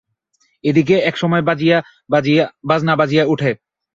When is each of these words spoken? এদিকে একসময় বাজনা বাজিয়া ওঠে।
এদিকে 0.63 0.95
একসময় 1.09 1.43
বাজনা 2.63 2.93
বাজিয়া 2.99 3.23
ওঠে। 3.25 3.51